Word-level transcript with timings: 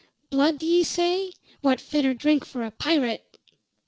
Blood, 0.31 0.57
d' 0.57 0.63
ye 0.63 0.83
say? 0.83 1.31
What 1.61 1.79
fitter 1.79 2.15
drink 2.15 2.43
for 2.43 2.63
a 2.63 2.71
pirate?" 2.71 3.37